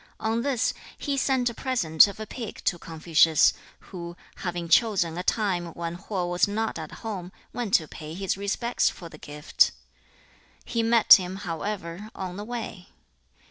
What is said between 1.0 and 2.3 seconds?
sent a present of a